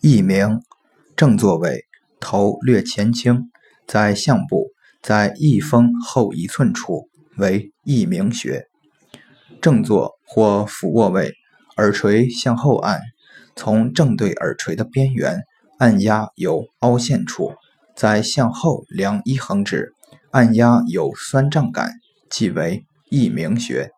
[0.00, 0.60] 一鸣，
[1.16, 1.84] 正坐位，
[2.20, 3.50] 头略前倾，
[3.84, 4.68] 在项部，
[5.02, 8.68] 在翳风后一寸处，为翳鸣穴。
[9.60, 11.32] 正坐或俯卧位，
[11.78, 13.00] 耳垂向后按，
[13.56, 15.42] 从正对耳垂的边缘
[15.78, 17.54] 按压有凹陷处，
[17.96, 19.94] 再向后量一横指，
[20.30, 21.94] 按压有酸胀感，
[22.30, 23.90] 即为翳鸣穴。